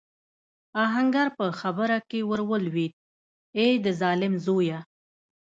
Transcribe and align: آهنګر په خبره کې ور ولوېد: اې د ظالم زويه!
آهنګر 0.85 1.27
په 1.37 1.45
خبره 1.59 1.97
کې 2.09 2.19
ور 2.29 2.41
ولوېد: 2.49 2.93
اې 3.57 3.67
د 3.83 3.85
ظالم 4.01 4.33
زويه! 4.45 4.79